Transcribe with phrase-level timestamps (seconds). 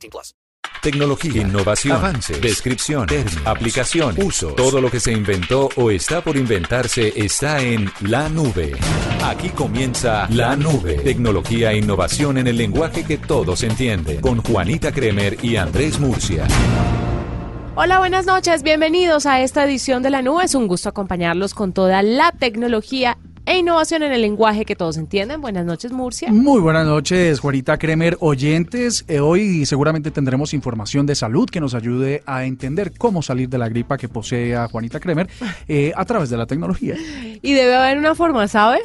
[0.00, 0.34] 18 plus.
[0.82, 4.54] Tecnología, innovación, avances, descripción, términos, aplicación, uso.
[4.54, 8.76] Todo lo que se inventó o está por inventarse está en la nube.
[9.22, 10.94] Aquí comienza la nube.
[10.96, 14.20] Tecnología e innovación en el lenguaje que todos entienden.
[14.20, 16.46] Con Juanita Kremer y Andrés Murcia.
[17.74, 20.44] Hola, buenas noches, bienvenidos a esta edición de la nube.
[20.44, 23.18] Es un gusto acompañarlos con toda la tecnología
[23.50, 25.40] e innovación en el lenguaje que todos entienden.
[25.40, 26.30] Buenas noches, Murcia.
[26.30, 29.04] Muy buenas noches, Juanita Kremer, oyentes.
[29.08, 33.58] Eh, hoy seguramente tendremos información de salud que nos ayude a entender cómo salir de
[33.58, 35.28] la gripa que posee a Juanita Kremer
[35.66, 36.94] eh, a través de la tecnología.
[37.42, 38.78] Y debe haber una forma, ¿sabe?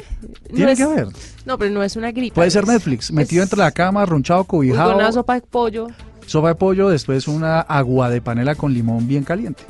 [0.52, 1.08] Tiene que haber.
[1.44, 2.34] No, pero no es una gripa.
[2.34, 4.94] Puede ser Netflix, metido entre la cama, ronchado, cobijado.
[4.94, 5.86] Con una sopa de pollo.
[6.26, 9.62] Sopa de pollo, después una agua de panela con limón bien caliente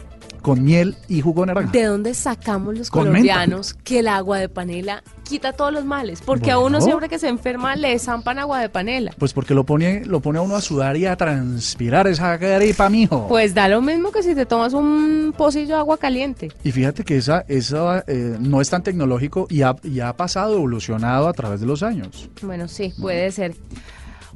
[0.46, 1.72] con miel y jugo de naranja.
[1.72, 6.22] ¿De dónde sacamos los colombianos que el agua de panela quita todos los males?
[6.24, 9.10] Porque a uno siempre que se enferma le zampan agua de panela.
[9.18, 12.88] Pues porque lo pone, lo pone a uno a sudar y a transpirar esa gripa,
[12.88, 13.26] mijo.
[13.26, 16.52] Pues da lo mismo que si te tomas un pocillo de agua caliente.
[16.62, 20.54] Y fíjate que esa, esa eh, no es tan tecnológico y ha, y ha pasado,
[20.54, 22.30] evolucionado a través de los años.
[22.40, 23.56] Bueno, sí, puede ser.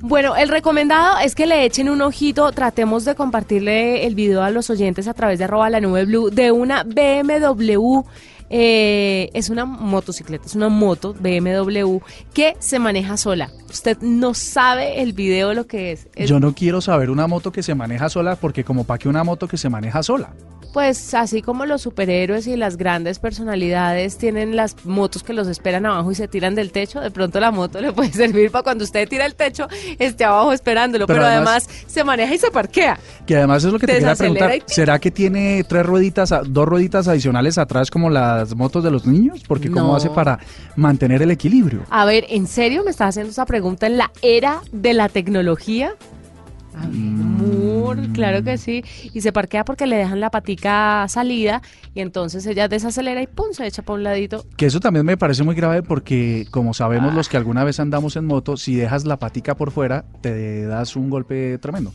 [0.03, 4.51] Bueno, el recomendado es que le echen un ojito, tratemos de compartirle el video a
[4.51, 8.03] los oyentes a través de arroba la nube blue de una BMW
[8.53, 11.99] eh, es una motocicleta, es una moto BMW
[12.35, 13.53] que se maneja sola.
[13.71, 16.09] Usted no sabe el video lo que es.
[16.17, 19.23] Yo no quiero saber una moto que se maneja sola porque como para que una
[19.23, 20.33] moto que se maneja sola.
[20.73, 25.87] Pues así como los superhéroes y las grandes personalidades tienen las motos que los esperan
[25.87, 28.85] abajo y se tiran del techo, de pronto la moto le puede servir para cuando
[28.85, 32.99] usted tira el techo esté abajo esperándolo, pero, además, se maneja y se parquea.
[33.27, 37.09] Que además es lo que te, quería preguntar, ¿será que tiene tres rueditas, dos rueditas
[37.09, 39.43] adicionales atrás como las motos de los niños?
[39.47, 40.39] Porque ¿cómo hace para
[40.77, 41.83] mantener el equilibrio?
[41.91, 45.95] A ver, ¿en serio me estás haciendo esa pregunta en la era de la tecnología?
[46.75, 48.85] Amor, claro que sí.
[49.13, 51.63] Y se parquea porque le dejan la patica salida
[51.95, 54.45] y entonces ella desacelera y pum, se echa por un ladito.
[54.57, 58.17] Que eso también me parece muy grave porque como sabemos los que alguna vez andamos
[58.17, 61.93] en moto, si dejas la patica por fuera, te das un golpe tremendo.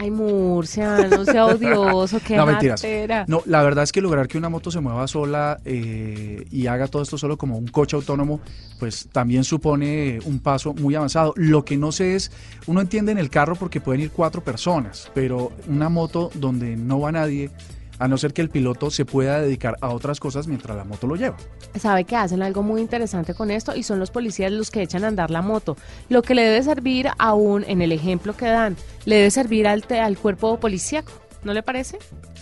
[0.00, 2.80] Ay, Murcia, no sea odioso, qué No, mentiras.
[3.26, 6.86] No, la verdad es que lograr que una moto se mueva sola eh, y haga
[6.86, 8.40] todo esto solo como un coche autónomo,
[8.78, 11.34] pues también supone un paso muy avanzado.
[11.34, 12.30] Lo que no sé es,
[12.68, 17.00] uno entiende en el carro porque pueden ir cuatro personas, pero una moto donde no
[17.00, 17.50] va nadie,
[17.98, 21.06] a no ser que el piloto se pueda dedicar a otras cosas mientras la moto
[21.06, 21.36] lo lleva.
[21.78, 25.04] Sabe que hacen algo muy interesante con esto y son los policías los que echan
[25.04, 25.76] a andar la moto.
[26.08, 29.84] Lo que le debe servir aún en el ejemplo que dan, le debe servir al,
[29.90, 31.12] al cuerpo policíaco.
[31.44, 31.98] ¿No le parece?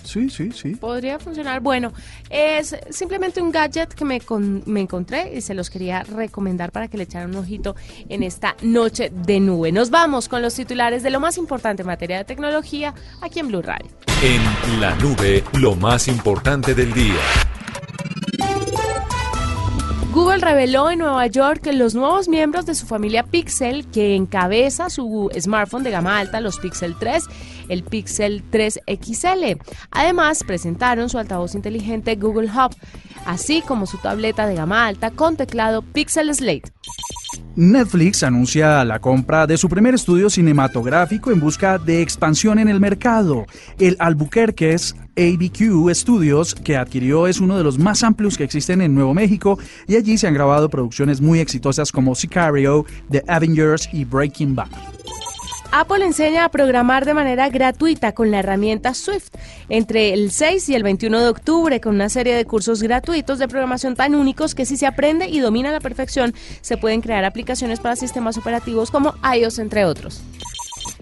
[0.06, 0.76] Sí, sí, sí.
[0.76, 1.60] Podría funcionar.
[1.60, 1.92] Bueno,
[2.30, 4.20] es simplemente un gadget que me,
[4.66, 7.76] me encontré y se los quería recomendar para que le echaran un ojito
[8.08, 9.72] en esta noche de nube.
[9.72, 13.48] Nos vamos con los titulares de lo más importante en materia de tecnología aquí en
[13.48, 13.88] Blue Radio.
[14.22, 17.55] En la nube, lo más importante del día.
[20.16, 24.88] Google reveló en Nueva York que los nuevos miembros de su familia Pixel, que encabeza
[24.88, 27.24] su smartphone de gama alta, los Pixel 3,
[27.68, 29.60] el Pixel 3 XL.
[29.90, 32.74] Además, presentaron su altavoz inteligente Google Hub,
[33.26, 36.72] así como su tableta de gama alta con teclado Pixel Slate.
[37.56, 42.80] Netflix anuncia la compra de su primer estudio cinematográfico en busca de expansión en el
[42.80, 43.46] mercado.
[43.78, 48.94] El Albuquerque's ABQ Studios, que adquirió, es uno de los más amplios que existen en
[48.94, 54.04] Nuevo México y allí se han grabado producciones muy exitosas como Sicario, The Avengers y
[54.04, 54.68] Breaking Bad.
[55.72, 59.30] Apple enseña a programar de manera gratuita con la herramienta Swift
[59.68, 63.48] entre el 6 y el 21 de octubre con una serie de cursos gratuitos de
[63.48, 67.24] programación tan únicos que si se aprende y domina a la perfección se pueden crear
[67.24, 70.22] aplicaciones para sistemas operativos como iOS entre otros.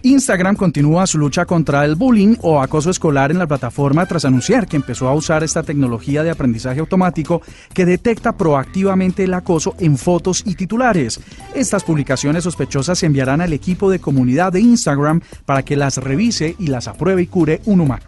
[0.05, 4.67] Instagram continúa su lucha contra el bullying o acoso escolar en la plataforma tras anunciar
[4.67, 7.41] que empezó a usar esta tecnología de aprendizaje automático
[7.73, 11.21] que detecta proactivamente el acoso en fotos y titulares.
[11.55, 16.55] Estas publicaciones sospechosas se enviarán al equipo de comunidad de Instagram para que las revise
[16.59, 18.05] y las apruebe y cure un humano.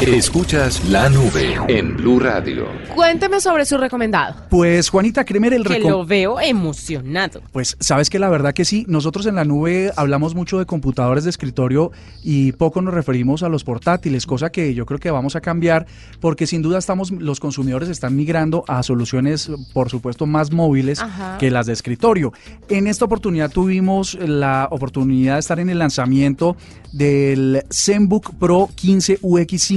[0.00, 2.66] Escuchas la nube en Blue Radio.
[2.96, 4.34] Cuénteme sobre su recomendado.
[4.50, 7.40] Pues Juanita Kremer, el Que recom- lo veo emocionado.
[7.52, 11.22] Pues sabes que la verdad que sí, nosotros en la nube hablamos mucho de computadores
[11.24, 11.92] de escritorio
[12.24, 15.86] y poco nos referimos a los portátiles, cosa que yo creo que vamos a cambiar
[16.20, 21.38] porque sin duda estamos los consumidores están migrando a soluciones por supuesto más móviles Ajá.
[21.38, 22.32] que las de escritorio.
[22.68, 26.56] En esta oportunidad tuvimos la oportunidad de estar en el lanzamiento
[26.92, 29.18] del ZenBook Pro 15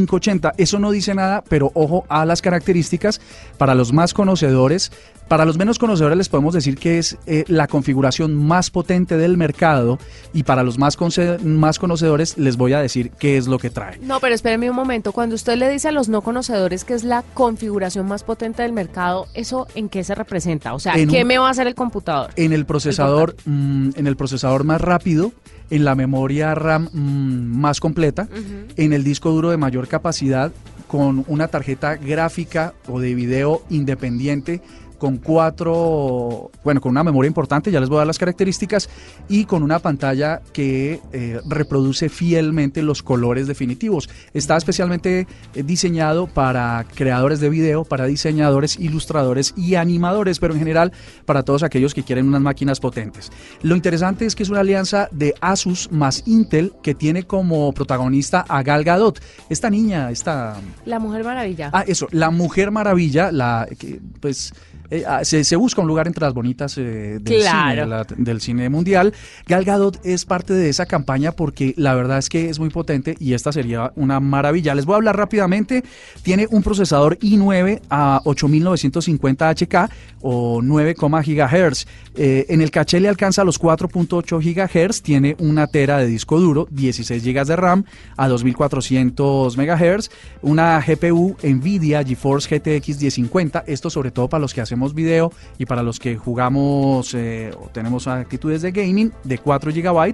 [0.07, 0.53] UX580.
[0.57, 3.21] Eso no dice nada, pero ojo a las características
[3.57, 4.91] para los más conocedores.
[5.27, 9.35] Para los menos conocedores les podemos decir que es eh, la configuración más potente del
[9.35, 9.99] mercado
[10.33, 10.97] y para los más,
[11.43, 13.99] más conocedores les voy a decir qué es lo que trae.
[13.99, 15.11] No, pero espéreme un momento.
[15.11, 18.71] Cuando usted le dice a los no conocedores que es la configuración más potente del
[18.71, 20.73] mercado, ¿eso en qué se representa?
[20.73, 22.29] O sea, En ¿qué un- me va a hacer el computador?
[22.37, 25.33] En el procesador, mm, en el procesador más rápido,
[25.69, 28.27] en la memoria RAM mm, más completa,
[28.75, 30.51] en el disco duro de mayor capacidad,
[30.87, 34.61] con una tarjeta gráfica o de video independiente
[34.97, 38.89] con cuatro, bueno, con una memoria importante, ya les voy a dar las características,
[39.29, 44.09] y con una pantalla que eh, reproduce fielmente los colores definitivos.
[44.33, 50.59] Está especialmente eh, diseñado para creadores de video, para diseñadores, ilustradores y animadores, pero en
[50.59, 50.91] general
[51.25, 53.31] para todos aquellos que quieren unas máquinas potentes.
[53.61, 58.45] Lo interesante es que es una alianza de Asus más Intel que tiene como protagonista
[58.47, 59.21] a Gal Gadot.
[59.49, 60.55] Esta niña, esta
[60.85, 61.69] La Mujer Maravilla.
[61.73, 64.53] Ah, eso, la Mujer Maravilla, la que pues
[64.91, 67.83] eh, ah, se, se busca un lugar entre las bonitas eh, del, Claro.
[67.83, 69.13] cine, la- del cine mundial.
[69.47, 73.15] Gal Gadot es parte de esa campaña porque la verdad es que es muy potente
[73.19, 74.75] y esta sería una maravilla.
[74.75, 75.83] Les voy a hablar rápidamente.
[76.23, 79.89] Tiene un procesador i9 a 8950HK
[80.21, 81.85] o 9, GHz.
[82.15, 85.01] Eh, en el caché le alcanza los 4.8 GHz.
[85.01, 87.83] Tiene una tera de disco duro, 16 GB de RAM
[88.15, 90.09] a 2400 MHz.
[90.41, 93.63] Una GPU NVIDIA GeForce GTX 1050.
[93.67, 97.67] Esto sobre todo para los que hacemos video y para los que jugamos eh, o
[97.69, 100.13] tenemos actitudes de gaming de 4 GB.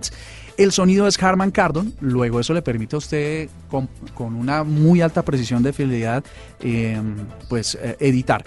[0.56, 5.02] El sonido es Harman Kardon, luego eso le permite a usted con, con una muy
[5.02, 6.24] alta precisión de fidelidad
[6.62, 7.02] eh,
[7.50, 8.46] pues eh, editar.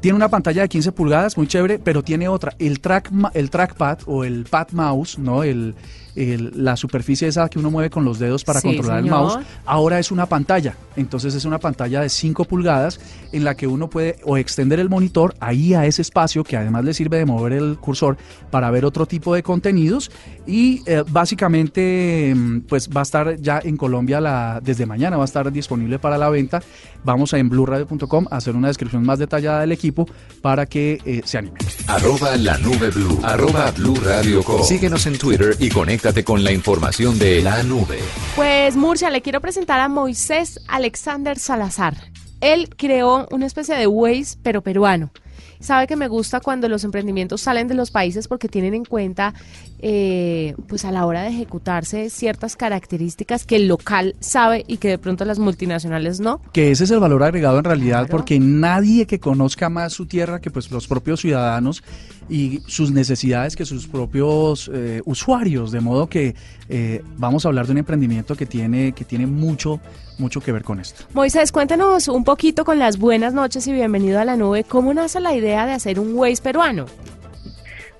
[0.00, 3.98] Tiene una pantalla de 15 pulgadas, muy chévere, pero tiene otra, el track el trackpad
[4.06, 5.42] o el pad mouse, ¿no?
[5.42, 5.74] El,
[6.18, 9.38] el- la superficie esa que uno mueve con los dedos para Sí, controlar el mouse,
[9.66, 10.74] ahora es una pantalla.
[10.96, 13.00] Entonces es una pantalla de 5 pulgadas
[13.32, 16.84] en la que uno puede o extender el monitor ahí a ese espacio que además
[16.84, 18.16] le sirve de mover el cursor
[18.50, 20.10] para ver otro tipo de contenidos
[20.46, 25.22] y eh, básicamente mm, pues va a estar ya en Colombia la, desde mañana va
[25.22, 26.62] a estar disponible para la venta.
[27.04, 30.06] Vamos a en blueradio.com a hacer una descripción más detallada del equipo
[30.42, 31.58] para que eh, se animen.
[31.86, 33.18] Arroba la nube blue.
[33.22, 34.62] Arroba blue radio com.
[34.64, 35.68] Síguenos en Twitter y
[36.08, 37.98] conéctate con la información de la nube.
[38.34, 41.94] Pues Murcia, le quiero presentar a Moisés Alexander Salazar.
[42.40, 45.10] Él creó una especie de Waze, pero peruano.
[45.60, 49.34] Sabe que me gusta cuando los emprendimientos salen de los países porque tienen en cuenta,
[49.80, 54.88] eh, pues a la hora de ejecutarse, ciertas características que el local sabe y que
[54.88, 56.40] de pronto las multinacionales no.
[56.52, 58.10] Que ese es el valor agregado en realidad, Claro.
[58.18, 61.82] porque nadie que conozca más su tierra que pues los propios ciudadanos
[62.28, 65.72] y sus necesidades que sus propios eh, usuarios.
[65.72, 66.34] De modo que
[66.68, 69.80] eh, vamos a hablar de un emprendimiento que tiene, que tiene mucho,
[70.18, 71.04] mucho que ver con esto.
[71.14, 74.64] Moisés, cuéntanos un poquito con las buenas noches y bienvenido a la nube.
[74.64, 76.86] ¿Cómo nace la idea de hacer un Waze peruano?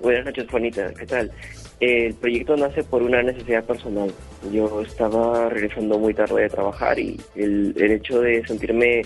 [0.01, 0.93] Buenas noches, Juanita.
[0.93, 1.31] ¿Qué tal?
[1.79, 4.11] El proyecto nace por una necesidad personal.
[4.51, 9.01] Yo estaba regresando muy tarde de trabajar y el, el hecho de sentirme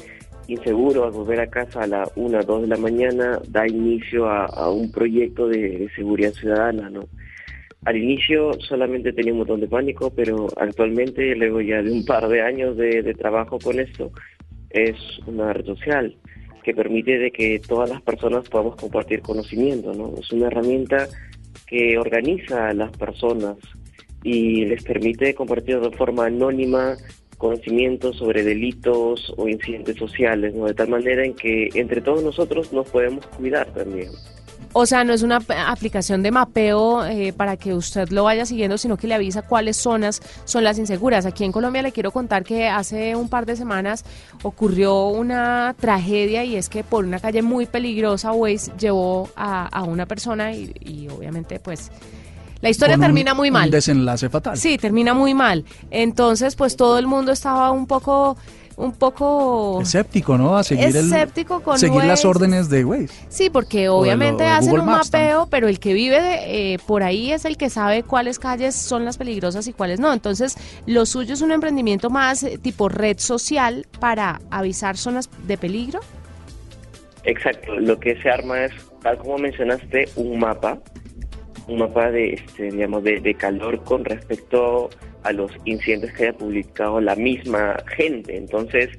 [0.47, 4.69] inseguro al volver a casa a la 1, 2 de la mañana da inicio a,
[4.69, 7.07] un proyecto de, de seguridad ciudadana, ¿no?
[7.85, 12.29] Al inicio solamente tenía un montón de pánico, pero actualmente, luego ya de un par
[12.29, 14.12] de años de, de trabajo con esto,
[14.69, 14.95] es
[15.27, 16.15] una red social
[16.63, 20.13] que permite de que todas las personas podamos compartir conocimiento, ¿no?
[20.17, 21.07] Es una herramienta
[21.67, 23.57] que organiza a las personas
[24.23, 26.95] y les permite compartir de forma anónima
[27.43, 30.53] conocimientos sobre delitos o incidentes sociales.
[30.55, 34.09] De tal manera en que entre todos nosotros nos podemos cuidar también.
[34.75, 38.77] O sea, no es una aplicación de mapeo eh, para que usted lo vaya siguiendo,
[38.77, 41.25] sino que le avisa cuáles zonas son las inseguras.
[41.25, 44.03] Aquí en Colombia le quiero contar que hace un par de semanas
[44.41, 50.05] ocurrió una tragedia y es que por una calle muy peligrosa Waze llevó a, una
[50.05, 51.91] persona y obviamente pues
[52.63, 53.65] la historia un- termina muy mal.
[53.65, 54.58] Un desenlace fatal.
[54.58, 55.63] Sí, termina muy mal.
[55.91, 58.36] Entonces, pues todo el mundo estaba un poco
[58.75, 60.58] un poco escéptico, ¿no?
[60.58, 63.10] A seguir, escéptico con seguir las órdenes de Waze.
[63.29, 67.03] Sí, porque lo- obviamente hacen un Maps mapeo, pero el que vive de, eh, por
[67.03, 70.12] ahí es el que sabe cuáles calles son las peligrosas y cuáles no.
[70.12, 75.55] Entonces, lo suyo es un emprendimiento más eh, tipo red social para avisar zonas de
[75.60, 76.00] peligro.
[77.25, 78.72] Exacto, lo que se arma es,
[79.03, 80.79] tal como mencionaste, un mapa,
[81.67, 84.89] un mapa de, este, digamos, de, calor con respecto
[85.24, 88.36] a los incidentes que haya publicado la misma gente.
[88.36, 88.89] Entonces,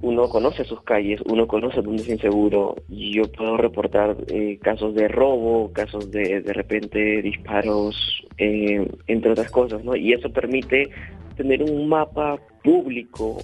[0.00, 2.76] uno conoce sus calles, uno conoce dónde es inseguro.
[2.88, 7.96] Y yo puedo reportar eh, casos de robo, casos de de repente disparos,
[8.38, 9.96] eh, entre otras cosas, ¿no?
[9.96, 10.90] Y eso permite
[11.36, 13.38] tener un mapa público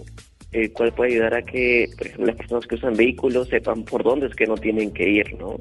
[0.52, 4.02] el cual puede ayudar a que, por ejemplo, las personas que usan vehículos sepan por
[4.02, 5.56] dónde es que no tienen que ir, ¿no?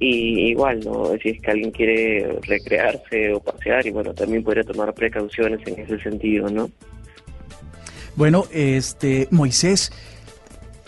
[0.00, 1.10] Y igual, ¿no?
[1.20, 5.80] Si es que alguien quiere recrearse o pasear, y bueno, también podría tomar precauciones en
[5.80, 6.70] ese sentido, ¿no?
[8.14, 9.92] Bueno, este Moisés,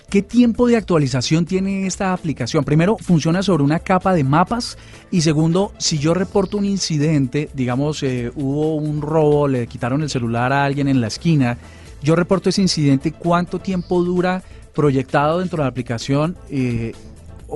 [0.08, 2.64] ¿qué tiempo de actualización tiene esta aplicación?
[2.64, 4.78] Primero, funciona sobre una capa de mapas
[5.10, 10.10] y segundo, si yo reporto un incidente, digamos, eh, hubo un robo, le quitaron el
[10.10, 11.58] celular a alguien en la esquina,
[12.02, 14.42] yo reporto ese incidente, ¿cuánto tiempo dura
[14.74, 16.36] proyectado dentro de la aplicación?
[16.50, 16.92] Eh,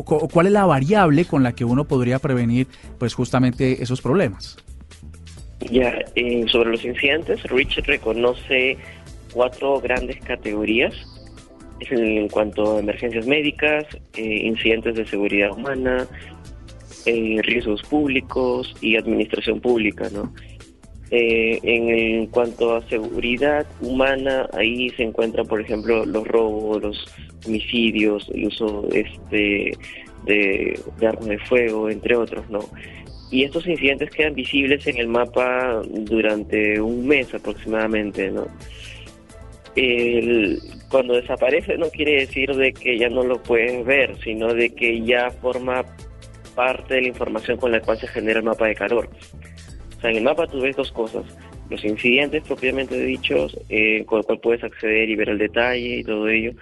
[0.02, 2.66] cuál es la variable con la que uno podría prevenir,
[2.98, 4.56] pues justamente esos problemas?
[5.70, 8.76] Ya, eh, sobre los incidentes, Rich reconoce
[9.32, 10.94] cuatro grandes categorías.
[11.80, 13.84] En cuanto a emergencias médicas,
[14.16, 16.06] eh, incidentes de seguridad humana,
[17.06, 20.32] eh, riesgos públicos y administración pública, ¿no?
[21.11, 27.06] Eh, en, cuanto a seguridad humana, ahí se encuentran, por ejemplo, los robos, los
[27.46, 29.73] homicidios, el uso este,
[30.25, 32.61] de, de armas de fuego, entre otros, ¿no?
[33.30, 38.46] Y estos incidentes quedan visibles en el mapa durante un mes aproximadamente, ¿no?
[39.76, 44.70] El- cuando desaparece no quiere decir de que ya no lo puedes ver, sino de
[44.70, 45.84] que ya forma
[46.54, 49.08] parte de la información con la cual se genera el mapa de calor.
[50.11, 51.25] En el mapa tú ves dos cosas.
[51.70, 56.04] Los incidentes propiamente dichos, eh, con el cual puedes acceder y ver el detalle y
[56.04, 56.52] todo ello.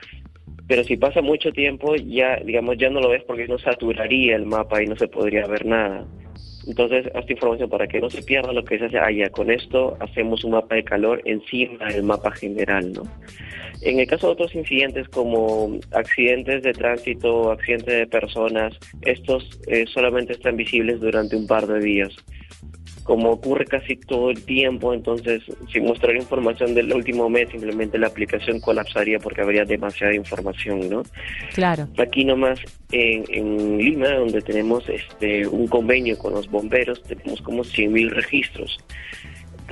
[0.68, 4.46] Pero si pasa mucho tiempo, ya, digamos, ya no lo ves porque no saturaría el
[4.46, 6.06] mapa y no se podría ver nada.
[6.66, 9.50] Entonces, esta información para que no se pierda lo que se hace, ah, ya, con
[9.50, 13.02] esto hacemos un mapa de calor encima del mapa general, ¿no?
[13.80, 19.86] En el caso de otros incidentes como accidentes de tránsito, accidentes de personas, estos eh,
[19.92, 22.14] solamente están visibles durante un par de días.
[23.04, 25.42] Como ocurre casi todo el tiempo, entonces
[25.72, 31.02] si mostrara información del último mes, simplemente la aplicación colapsaría porque habría demasiada información, ¿no?
[31.54, 31.88] Claro.
[31.98, 32.60] Aquí nomás
[32.92, 38.78] en, en Lima, donde tenemos este un convenio con los bomberos, tenemos como 100.000 registros.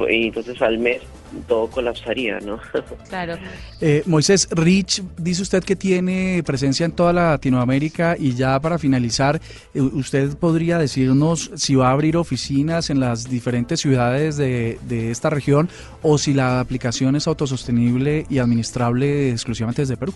[0.09, 1.01] Y entonces al mes
[1.47, 2.59] todo colapsaría, ¿no?
[3.09, 3.37] Claro.
[3.81, 9.41] Eh, Moisés, Rich, dice usted que tiene presencia en toda Latinoamérica y ya para finalizar,
[9.75, 15.11] eh, ¿usted podría decirnos si va a abrir oficinas en las diferentes ciudades de, de
[15.11, 15.69] esta región
[16.03, 20.13] o si la aplicación es autosostenible y administrable exclusivamente desde Perú?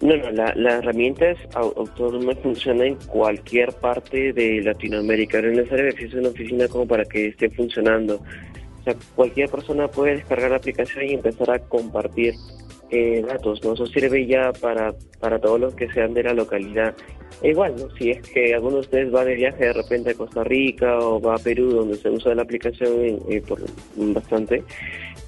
[0.00, 5.40] No, no, la, la herramienta es au- autónoma y funciona en cualquier parte de Latinoamérica.
[5.42, 8.22] No es necesario que exista una oficina como para que esté funcionando.
[8.84, 12.34] Sea, cualquier persona puede descargar la aplicación y empezar a compartir
[12.90, 13.72] eh, datos, ¿no?
[13.72, 16.94] Eso sirve ya para, para todos los que sean de la localidad.
[17.42, 17.90] E igual, ¿no?
[17.96, 21.20] Si es que alguno de ustedes va de viaje de repente a Costa Rica o
[21.20, 23.60] va a Perú, donde se usa la aplicación eh, por
[23.96, 24.62] bastante,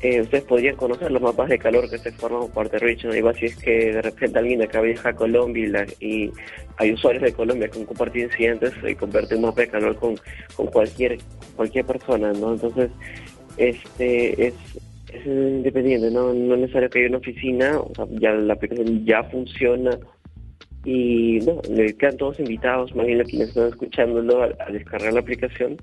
[0.03, 3.19] eh, ustedes podrían conocer los mapas de calor que se forman por parte de.
[3.19, 6.31] Igual si es que de repente alguien acá viaja a Colombia y, la- y
[6.77, 10.15] hay usuarios de Colombia que han compartido incidentes y convierte un mapa de calor con,
[10.55, 11.19] con cualquier
[11.57, 12.53] cualquier persona, ¿no?
[12.53, 12.91] Entonces,
[13.57, 14.55] este es,
[15.13, 16.33] es independiente, ¿no?
[16.33, 19.99] No es necesario que haya una oficina, o sea, ya la aplicación ya funciona
[20.85, 25.77] y no, le quedan todos invitados, más quienes están escuchándolo a, a descargar la aplicación,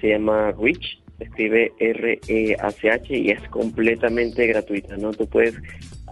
[0.00, 5.12] se llama Reach, escribe R-E-A-C-H y es completamente gratuita, ¿no?
[5.12, 5.54] Tú puedes,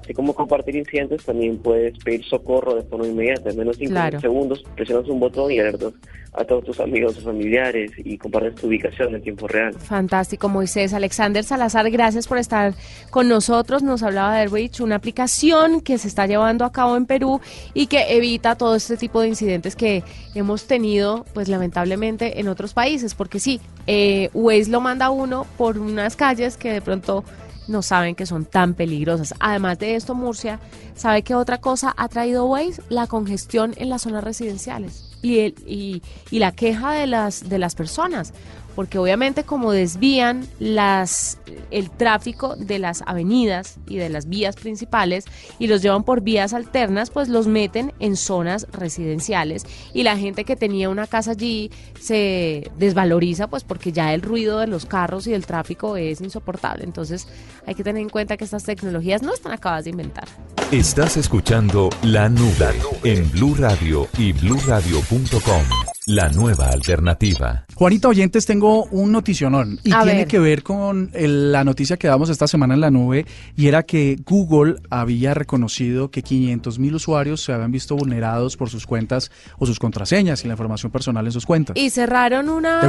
[0.08, 3.92] así como compartir incidentes, también puedes pedir socorro de forma inmediata, en menos de 5
[3.92, 4.20] Claro.
[4.20, 5.92] segundos, presionas un botón y alertas
[6.32, 9.74] a todos tus amigos, tus familiares y compartes tu ubicación en tiempo real.
[9.74, 10.94] Fantástico, Moisés.
[10.94, 12.72] Alexander Salazar, gracias por estar
[13.10, 13.82] con nosotros.
[13.82, 17.40] Nos hablaba de Reach, una aplicación que se está llevando a cabo en Perú
[17.74, 20.02] y que evita todo este tipo de incidentes que
[20.34, 23.14] hemos tenido, pues lamentablemente, en otros países.
[23.14, 27.24] Porque sí, eh, Waze lo manda a uno por unas calles que de pronto
[27.68, 29.34] no saben que son tan peligrosas.
[29.40, 30.58] Además de esto, Murcia,
[30.94, 32.82] ¿sabe qué otra cosa ha traído Waze?
[32.88, 37.58] La congestión en las zonas residenciales y, el, y, y la queja de las, de
[37.58, 38.32] las personas
[38.78, 45.24] porque obviamente como desvían el tráfico de las avenidas y de las vías principales
[45.58, 50.44] y los llevan por vías alternas, pues los meten en zonas residenciales y la gente
[50.44, 55.26] que tenía una casa allí se desvaloriza pues porque ya el ruido de los carros
[55.26, 56.84] y el tráfico es insoportable.
[56.84, 57.26] Entonces
[57.66, 60.28] hay que tener en cuenta que estas tecnologías no están acabadas de inventar.
[60.70, 65.64] Estás escuchando La Nube en Blue Radio y bluradio.com.
[66.06, 67.66] La nueva alternativa.
[67.78, 70.26] Juanita Oyentes, tengo un noticionón y A tiene ver.
[70.26, 73.24] que ver con el- la noticia que damos esta semana en la nube
[73.56, 78.68] y era que Google había reconocido que 500 mil usuarios se habían visto vulnerados por
[78.68, 79.30] sus cuentas
[79.60, 81.76] o sus contraseñas y la información personal en sus cuentas.
[81.76, 82.80] Y cerraron una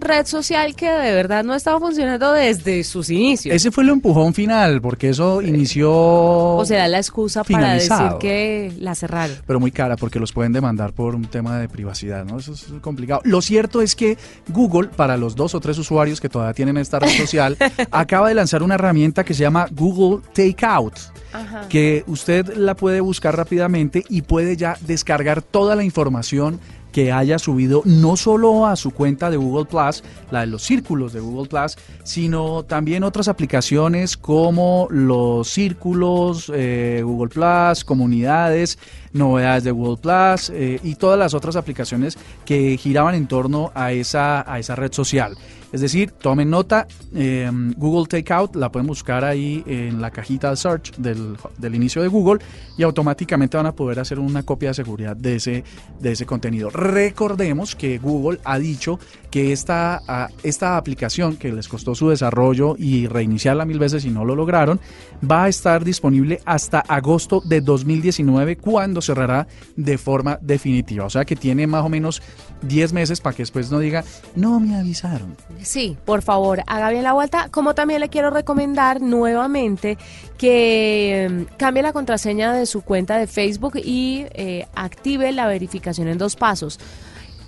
[0.00, 3.54] red social que de verdad no estaba funcionando desde sus inicios.
[3.54, 5.92] Ese fue el empujón final porque eso inició...
[5.92, 9.36] o será la excusa para decir que la cerraron.
[9.46, 12.38] pero muy cara porque los pueden demandar por un tema de privacidad, ¿no?
[12.38, 13.20] Eso es complicado.
[13.24, 16.98] Lo cierto es que Google, para los dos o tres usuarios que todavía tienen esta
[16.98, 17.56] red social,
[17.90, 20.94] acaba de lanzar una herramienta que se llama Google Takeout.
[21.34, 21.66] Ajá.
[21.70, 26.60] que usted la puede buscar rápidamente y puede ya descargar toda la información
[26.92, 31.12] que haya subido no solo a su cuenta de Google Plus, la de los círculos
[31.12, 38.78] de Google Plus, sino también otras aplicaciones como los círculos, eh, Google Plus, comunidades,
[39.12, 43.92] novedades de Google Plus eh, y todas las otras aplicaciones que giraban en torno a
[43.92, 45.36] esa, a esa red social.
[45.72, 50.56] Es decir, tomen nota, eh, Google Takeout la pueden buscar ahí en la cajita de
[50.56, 52.40] search del, del inicio de Google
[52.76, 55.64] y automáticamente van a poder hacer una copia de seguridad de ese,
[55.98, 56.70] de ese contenido.
[56.70, 58.98] Recordemos que Google ha dicho
[59.30, 64.26] que esta, esta aplicación que les costó su desarrollo y reiniciarla mil veces y no
[64.26, 64.78] lo lograron,
[65.28, 71.06] va a estar disponible hasta agosto de 2019 cuando cerrará de forma definitiva.
[71.06, 72.20] O sea que tiene más o menos
[72.60, 74.04] 10 meses para que después no diga,
[74.36, 75.34] no me avisaron.
[75.62, 77.48] Sí, por favor, haga bien la vuelta.
[77.50, 79.98] Como también le quiero recomendar nuevamente
[80.38, 86.08] que mm, cambie la contraseña de su cuenta de Facebook y eh, active la verificación
[86.08, 86.78] en dos pasos.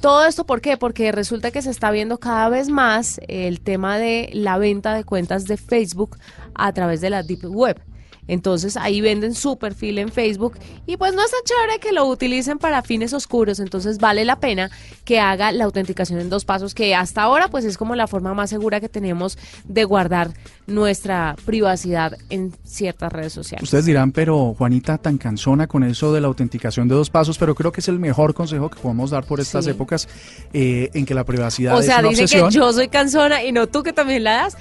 [0.01, 0.77] Todo esto, ¿por qué?
[0.77, 5.03] Porque resulta que se está viendo cada vez más el tema de la venta de
[5.03, 6.19] cuentas de Facebook
[6.55, 7.81] a través de la Deep Web.
[8.29, 10.55] Entonces ahí venden su perfil en Facebook
[10.87, 14.41] y pues no es tan chévere que lo utilicen para fines oscuros, entonces vale la
[14.41, 14.71] pena
[15.05, 18.33] que haga la autenticación en dos pasos, que hasta ahora pues es como la forma
[18.35, 20.31] más segura que tenemos de guardar
[20.67, 23.63] nuestra privacidad en ciertas redes sociales.
[23.65, 27.55] Ustedes dirán, pero Juanita tan cansona con eso de la autenticación de dos pasos, pero
[27.55, 29.71] creo que es el mejor consejo que podemos dar por estas Sí.
[29.71, 30.09] épocas
[30.53, 32.49] eh, en que la privacidad O es sea, una dice obsesión.
[32.49, 34.57] que yo soy cansona y no tú que también la das.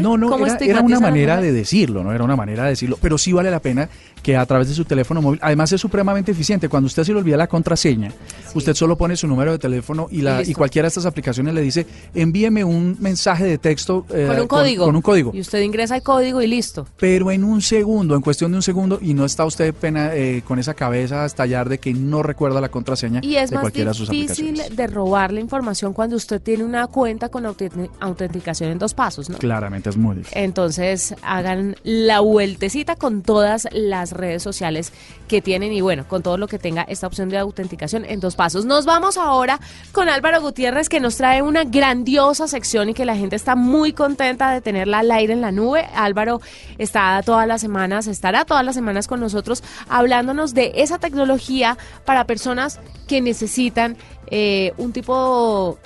[0.00, 2.12] No, no, ¿Cómo era, era una manera de decirlo, ¿no?
[2.12, 3.88] Era una manera de decirlo, pero sí vale la pena
[4.22, 7.18] que a través de su teléfono móvil, además es supremamente eficiente, cuando usted se le
[7.18, 8.12] olvida la contraseña,
[8.54, 11.60] usted solo pone su número de teléfono y, la, Y cualquiera de estas aplicaciones le
[11.62, 14.84] dice, envíeme un mensaje de texto eh, Con un código.
[14.86, 15.30] Con, un código.
[15.34, 16.86] Y usted ingresa el código y listo.
[16.98, 20.42] Pero en un segundo, en cuestión de un segundo, y no está usted pena, eh,
[20.46, 23.90] con esa cabeza a estallar de que no recuerda la contraseña Y es de cualquiera
[23.90, 24.76] de sus difícil aplicaciones.
[24.76, 29.30] de robar la información cuando usted tiene una cuenta con autent- autenticación en dos pasos,
[29.30, 29.38] ¿no?
[29.38, 30.38] Claramente es muy difícil.
[30.38, 34.92] Entonces hagan la vueltecita con todas las redes sociales
[35.28, 38.34] que tienen y bueno, con todo lo que tenga esta opción de autenticación en dos
[38.34, 38.39] pasos.
[38.40, 39.60] Nos vamos ahora
[39.92, 43.92] con Álvaro Gutiérrez que nos trae una grandiosa sección y que la gente está muy
[43.92, 45.86] contenta de tenerla al aire en la nube.
[45.94, 46.40] Álvaro
[46.78, 51.76] está todas las semanas, estará todas las semanas con nosotros hablándonos de esa tecnología
[52.06, 53.98] para personas que necesitan
[54.28, 55.78] eh, un tipo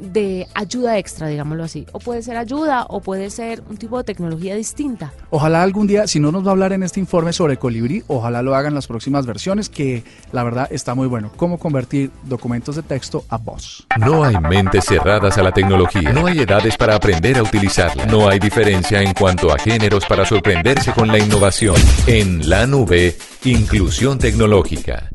[0.00, 1.86] de ayuda extra, digámoslo así.
[1.92, 5.12] O puede ser ayuda o puede ser un tipo de tecnología distinta.
[5.30, 8.42] Ojalá algún día, si no nos va a hablar en este informe sobre Colibrí, ojalá
[8.42, 11.30] lo hagan las próximas versiones, que la verdad está muy bueno.
[11.36, 13.86] Cómo convertir documentos de texto a voz.
[13.98, 16.12] No hay mentes cerradas a la tecnología.
[16.12, 18.06] No hay edades para aprender a utilizarla.
[18.06, 21.76] No hay diferencia en cuanto a géneros para sorprenderse con la innovación.
[22.06, 25.08] En la nube, inclusión tecnológica.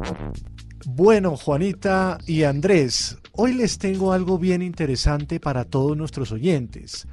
[0.85, 7.07] Bueno, Juanita y Andrés, hoy les tengo algo bien interesante para todos nuestros oyentes.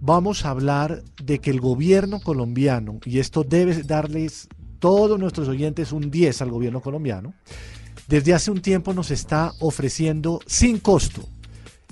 [0.00, 5.92] Vamos a hablar de que el gobierno colombiano, y esto debe darles todos nuestros oyentes
[5.92, 7.34] un 10 al gobierno colombiano,
[8.08, 11.28] desde hace un tiempo nos está ofreciendo sin costo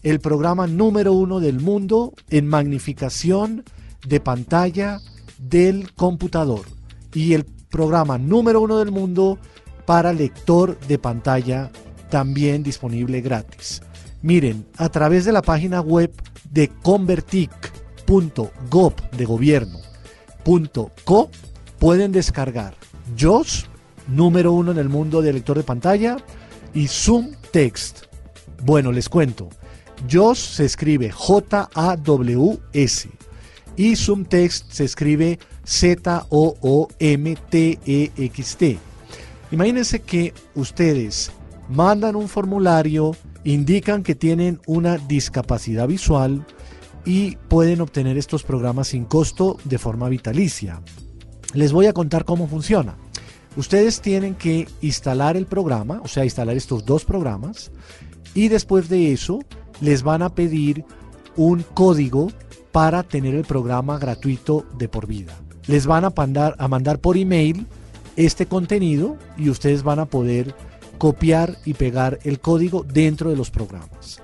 [0.03, 3.64] el programa número uno del mundo en magnificación
[4.07, 5.01] de pantalla
[5.38, 6.66] del computador
[7.12, 9.38] y el programa número uno del mundo
[9.87, 11.70] para lector de pantalla
[12.10, 13.82] también disponible gratis.
[14.22, 16.12] Miren, a través de la página web
[16.50, 21.30] de convertic.gov de gobierno.co
[21.78, 22.74] pueden descargar
[23.16, 23.66] JOS,
[24.08, 26.16] número uno en el mundo de lector de pantalla,
[26.72, 28.04] y Zoom Text.
[28.62, 29.48] Bueno, les cuento.
[30.08, 33.08] JOS se escribe J-A-W-S
[33.76, 36.38] y Zoomtext se escribe Z-O-O-M-T-E-X-T.
[39.50, 41.32] Imagínense que ustedes
[41.68, 46.44] mandan un formulario, indican que tienen una discapacidad visual
[47.05, 50.81] y pueden obtener estos programas sin costo de forma vitalicia.
[51.53, 52.96] Les voy a contar cómo funciona.
[53.57, 57.70] Ustedes tienen que instalar el programa, o sea, instalar estos dos programas,
[58.35, 59.40] y después de eso
[59.81, 60.85] les van a pedir
[61.37, 62.33] un código
[62.72, 65.35] para tener el programa gratuito de por vida.
[65.66, 67.66] Les van a mandar, a mandar por email
[68.16, 70.55] este contenido y ustedes van a poder
[70.98, 74.20] copiar y pegar el código dentro de los programas.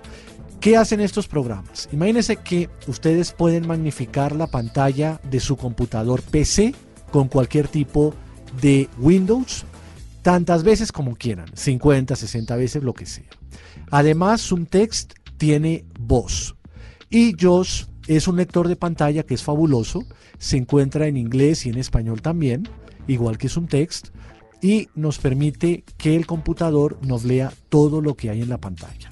[0.60, 1.88] ¿Qué hacen estos programas?
[1.92, 6.74] Imagínense que ustedes pueden magnificar la pantalla de su computador PC
[7.10, 8.14] con cualquier tipo
[8.60, 9.64] de Windows
[10.22, 13.30] tantas veces como quieran, 50, 60 veces, lo que sea.
[13.90, 16.56] Además, Zoomtext tiene voz
[17.08, 20.04] y JOS es un lector de pantalla que es fabuloso,
[20.38, 22.68] se encuentra en inglés y en español también,
[23.06, 24.08] igual que Zoomtext,
[24.62, 29.10] y nos permite que el computador nos lea todo lo que hay en la pantalla.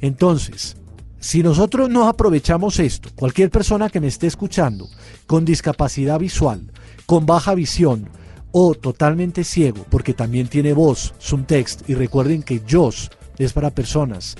[0.00, 0.76] Entonces,
[1.18, 4.88] si nosotros no aprovechamos esto, cualquier persona que me esté escuchando
[5.26, 6.70] con discapacidad visual,
[7.06, 8.08] con baja visión
[8.52, 14.36] o totalmente ciego, porque también tiene voz, Zoomtext, y recuerden que JOS es para personas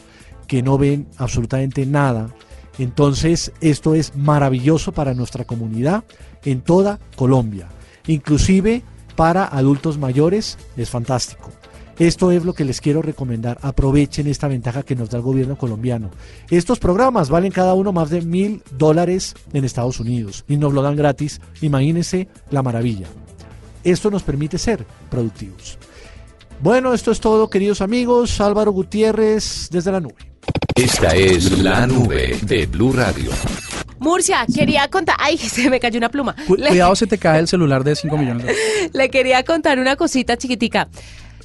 [0.47, 2.35] que no ven absolutamente nada,
[2.79, 6.05] entonces esto es maravilloso para nuestra comunidad
[6.45, 7.69] en toda Colombia,
[8.07, 8.85] inclusive
[9.17, 11.51] para adultos mayores es fantástico.
[11.99, 13.59] Esto es lo que les quiero recomendar.
[13.63, 16.11] Aprovechen esta ventaja que nos da el gobierno colombiano.
[16.51, 20.83] Estos programas valen cada uno más de mil dólares en Estados Unidos y nos lo
[20.83, 21.41] dan gratis.
[21.63, 23.07] Imagínense la maravilla.
[23.83, 25.79] Esto nos permite ser productivos.
[26.61, 28.41] Bueno, esto es todo, queridos amigos.
[28.41, 30.33] Álvaro Gutiérrez desde la nube.
[30.75, 33.31] Esta es la nube de Blue Radio.
[33.99, 35.17] Murcia, quería contar.
[35.19, 36.35] Ay, se me cayó una pluma.
[36.47, 38.91] Cu- Le- Cuidado, se te cae el celular de 5 millones de dólares.
[38.95, 40.89] Le quería contar una cosita chiquitica.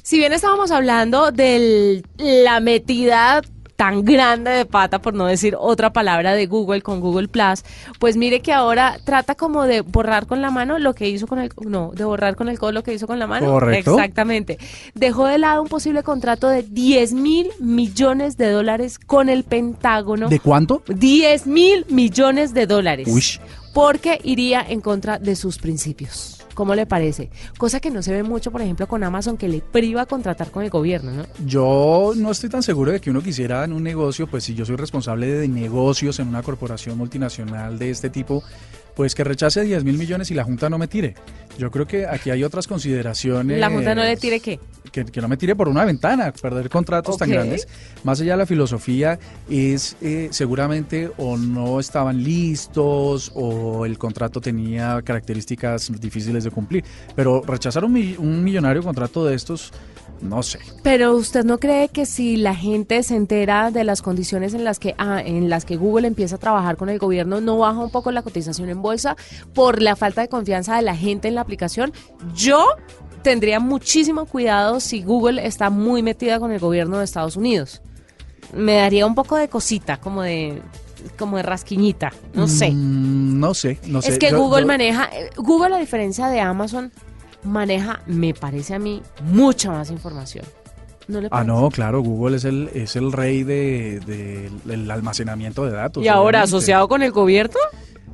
[0.02, 3.40] Si bien estábamos hablando de la metida
[3.82, 7.64] tan grande de pata, por no decir otra palabra de Google con Google Plus,
[7.98, 11.40] pues mire que ahora trata como de borrar con la mano lo que hizo con
[11.40, 13.48] el no, de borrar con el codo lo que hizo con la mano.
[13.50, 13.94] Correcto.
[13.94, 14.56] Exactamente.
[14.94, 20.28] Dejó de lado un posible contrato de 10 mil millones de dólares con el Pentágono.
[20.28, 20.84] ¿De cuánto?
[20.86, 23.08] 10 mil millones de dólares.
[23.10, 23.24] Uy.
[23.74, 26.41] Porque iría en contra de sus principios.
[26.62, 27.28] ¿Cómo le parece?
[27.58, 30.62] Cosa que no se ve mucho, por ejemplo, con Amazon, que le priva contratar con
[30.62, 31.26] el gobierno, ¿no?
[31.44, 34.64] Yo no estoy tan seguro de que uno quisiera en un negocio, pues si yo
[34.64, 38.44] soy responsable de negocios en una corporación multinacional de este tipo,
[38.94, 41.14] pues que rechace 10 mil millones y la Junta no me tire.
[41.58, 43.60] Yo creo que aquí hay otras consideraciones.
[43.60, 44.58] La Junta no le tire qué.
[44.90, 47.66] Que, que no me tire por una ventana, perder contratos tan grandes.
[48.04, 54.40] Más allá de la filosofía, es eh, seguramente o no estaban listos o el contrato
[54.40, 56.84] tenía características difíciles de cumplir.
[57.14, 59.72] Pero rechazar un, un millonario contrato de estos,
[60.22, 60.60] no sé.
[60.82, 64.78] Pero usted no cree que si la gente se entera de las condiciones en las
[64.78, 67.90] que ah, en las que Google empieza a trabajar con el gobierno, no baja un
[67.90, 69.16] poco la cotización en bolsa
[69.54, 71.92] por la falta de confianza de la gente en la aplicación.
[72.34, 72.64] Yo
[73.22, 77.82] tendría muchísimo cuidado si Google está muy metida con el gobierno de Estados Unidos.
[78.54, 80.60] Me daría un poco de cosita, como de
[81.18, 82.70] como de rasquiñita, no sé.
[82.70, 84.10] Mm, no sé, no sé.
[84.12, 86.92] Es que Yo- Google yo- maneja, eh, Google a diferencia de Amazon,
[87.42, 90.44] maneja, me parece a mí, mucha más información.
[91.08, 95.64] ¿No le Ah, no, claro, Google es el, es el rey de, de- del almacenamiento
[95.64, 96.04] de datos.
[96.04, 96.56] Y ahora, obviamente.
[96.56, 97.58] asociado con el gobierno,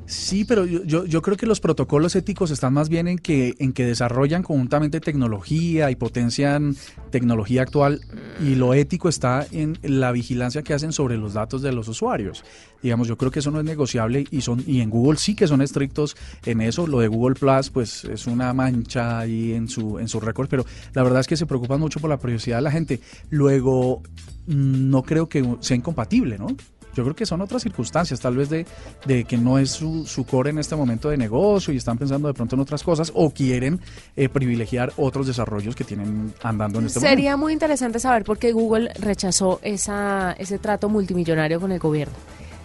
[0.09, 3.75] Sí, pero yo, yo, creo que los protocolos éticos están más bien en que, en
[3.75, 6.77] que desarrollan conjuntamente tecnología y potencian
[7.11, 8.01] tecnología actual
[8.43, 12.43] y lo ético está en la vigilancia que hacen sobre los datos de los usuarios.
[12.83, 15.47] Digamos, yo creo que eso no es negociable y son y en Google sí que
[15.47, 16.17] son estrictos
[16.47, 16.87] en eso.
[16.87, 20.65] Lo de Google Plus, pues es una mancha ahí en su en su récord, pero
[20.95, 23.01] la verdad es que se preocupan mucho por la privacidad de la gente.
[23.29, 24.03] Luego,
[24.47, 26.47] mm, no creo que sea incompatible, ¿no?
[26.95, 28.67] Yo creo que son otras circunstancias, tal vez de,
[29.07, 32.29] de que no es su, su core en este momento de negocio y están pensando
[32.29, 33.81] de pronto en otras cosas o quieren
[34.17, 38.53] eh, privilegiar otros desarrollos que tienen andando en este sería muy interesante saber por qué
[38.53, 42.15] Google rechazó esa, ese trato multimillonario con el gobierno.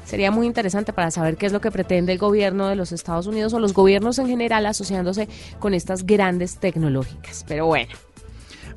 [0.06, 3.26] Sería muy interesante para saber qué es lo que pretende el gobierno de los Estados
[3.26, 7.46] Unidos o los gobiernos en general asociándose con estas grandes tecnológicas.
[7.48, 7.94] Pero bueno,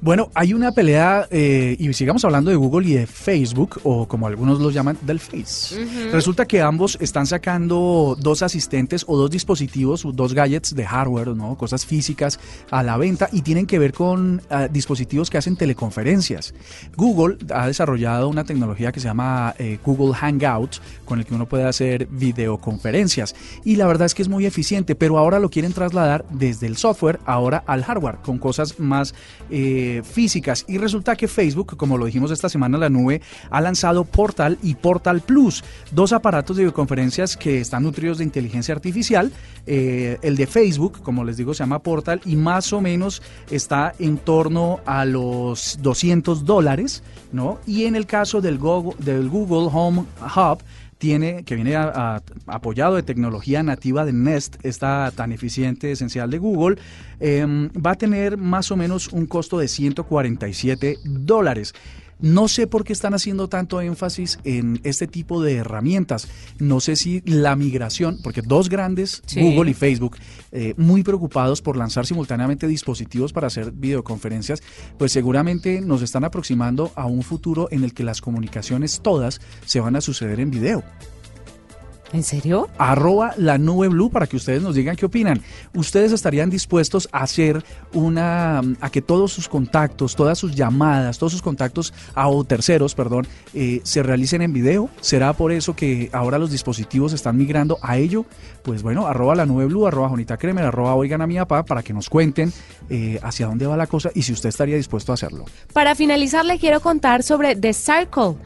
[0.01, 4.27] Bueno, hay una pelea, eh, y sigamos hablando de Google y de Facebook, o como
[4.27, 5.77] algunos los llaman, del Face.
[6.13, 11.29] Resulta que ambos están sacando dos asistentes o dos dispositivos, o dos gadgets de hardware,
[11.29, 11.57] ¿no?
[11.57, 12.39] cosas físicas
[12.71, 16.55] a la venta y tienen que ver con ah, dispositivos que hacen teleconferencias.
[16.97, 21.47] Google ha desarrollado una tecnología que se llama eh, Google Hangout, con el que uno
[21.47, 23.35] puede hacer videoconferencias.
[23.65, 26.77] Y la verdad es que es muy eficiente, pero ahora lo quieren trasladar desde el
[26.77, 29.15] software ahora al hardware, con cosas más
[29.51, 30.65] eh, físicas.
[30.69, 33.21] Y resulta que Facebook, como lo dijimos esta semana la nube,
[33.51, 38.75] ha lanzado Portal y Portal Plus, dos aparatos de videoconferencias que están nutridos de inteligencia
[38.75, 39.33] artificial.
[39.67, 43.95] Eh, el de Facebook, como les digo, se llama Portal y más o menos está
[43.99, 47.59] en torno a los 200 dólares, ¿no?
[47.67, 48.59] Y en el caso del
[48.99, 50.59] del Google Home Hub,
[50.99, 51.77] tiene, que viene
[52.47, 56.77] apoyado de tecnología nativa de Nest, esta tan eficiente esencial de Google,
[57.21, 61.75] em, va a tener más o menos un costo de 147 dólares.
[62.19, 66.29] No sé por qué están haciendo tanto énfasis en este tipo de herramientas.
[66.59, 70.17] No sé si la migración, porque dos grandes, Google y Facebook,
[70.53, 74.63] eh, muy preocupados por lanzar simultáneamente dispositivos para hacer videoconferencias,
[74.99, 79.81] pues seguramente nos están aproximando a un futuro en el que las comunicaciones todas se
[79.81, 80.83] van a suceder en video.
[82.13, 82.69] ¿En serio?
[82.79, 85.43] Arroba la nube blue para que ustedes nos digan qué opinan.
[85.75, 91.33] ¿Ustedes estarían dispuestos a hacer una, a que todos sus contactos, todas sus llamadas, todos
[91.33, 94.89] sus contactos a terceros, perdón, eh, se realicen en video?
[95.01, 98.25] ¿Será por eso que ahora los dispositivos están migrando a ello?
[98.63, 101.83] Pues bueno, arroba la nube blue, arroba Jonita Kremer, arroba oigan a mi papá para
[101.83, 102.53] que nos cuenten
[102.89, 105.45] eh, hacia dónde va la cosa y si usted estaría dispuesto a hacerlo.
[105.73, 108.37] Para finalizar, le quiero contar sobre The Circle.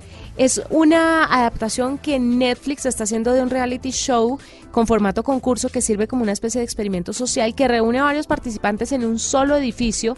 [0.40, 4.38] Es una adaptación que Netflix está haciendo de un reality show
[4.70, 8.26] con formato concurso que sirve como una especie de experimento social que reúne a varios
[8.26, 10.16] participantes en un solo edificio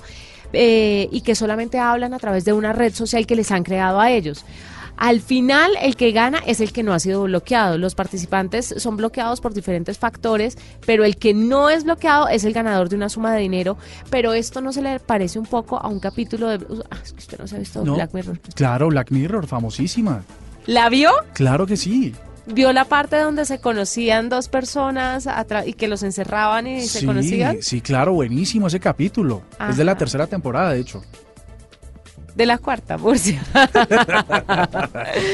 [0.53, 3.99] eh, y que solamente hablan a través de una red social que les han creado
[3.99, 4.45] a ellos.
[4.97, 7.79] Al final, el que gana es el que no ha sido bloqueado.
[7.79, 12.53] Los participantes son bloqueados por diferentes factores, pero el que no es bloqueado es el
[12.53, 13.77] ganador de una suma de dinero.
[14.11, 16.65] Pero esto no se le parece un poco a un capítulo de...
[16.91, 18.39] Ah, es que usted no se ha visto Black Mirror.
[18.55, 20.23] Claro, Black Mirror, famosísima.
[20.67, 21.11] ¿La vio?
[21.35, 22.15] Claro que sí
[22.47, 25.29] vio la parte donde se conocían dos personas
[25.65, 27.59] y que los encerraban y se conocían.
[27.63, 29.43] Sí, claro, buenísimo ese capítulo.
[29.69, 31.03] Es de la tercera temporada, de hecho.
[32.35, 33.43] De la cuarta, Murcia.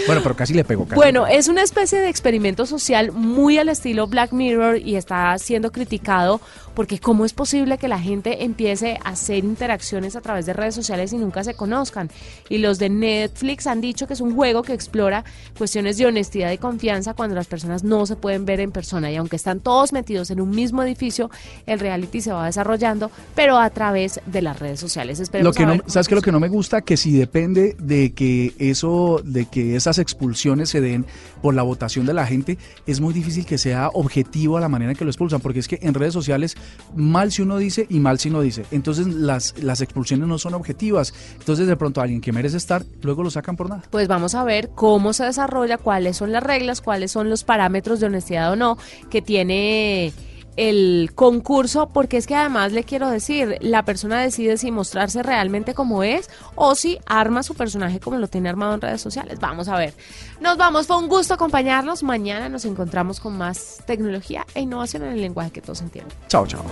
[0.06, 0.84] bueno, pero casi le pegó.
[0.86, 5.70] bueno, es una especie de experimento social muy al estilo Black Mirror y está siendo
[5.70, 6.40] criticado
[6.78, 10.76] porque cómo es posible que la gente empiece a hacer interacciones a través de redes
[10.76, 12.08] sociales y nunca se conozcan.
[12.48, 15.24] Y los de Netflix han dicho que es un juego que explora
[15.58, 19.16] cuestiones de honestidad y confianza cuando las personas no se pueden ver en persona y
[19.16, 21.32] aunque están todos metidos en un mismo edificio,
[21.66, 25.20] el reality se va desarrollando, pero a través de las redes sociales.
[25.32, 26.14] lo que no, ¿Sabes qué?
[26.14, 30.68] Lo que no me gusta que si depende de que eso, de que esas expulsiones
[30.68, 31.06] se den
[31.42, 34.92] por la votación de la gente, es muy difícil que sea objetivo a la manera
[34.92, 36.56] en que lo expulsan, porque es que en redes sociales
[36.94, 38.64] mal si uno dice y mal si no dice.
[38.70, 41.14] Entonces las, las expulsiones no son objetivas.
[41.38, 43.82] Entonces de pronto alguien que merece estar, luego lo sacan por nada.
[43.90, 48.00] Pues vamos a ver cómo se desarrolla, cuáles son las reglas, cuáles son los parámetros
[48.00, 48.78] de honestidad o no
[49.10, 50.12] que tiene
[50.58, 55.72] el concurso, porque es que además le quiero decir, la persona decide si mostrarse realmente
[55.72, 59.38] como es o si arma su personaje como lo tiene armado en redes sociales.
[59.38, 59.94] Vamos a ver.
[60.40, 62.02] Nos vamos, fue un gusto acompañarlos.
[62.02, 66.16] Mañana nos encontramos con más tecnología e innovación en el lenguaje que todos entienden.
[66.26, 66.64] Chao, chao.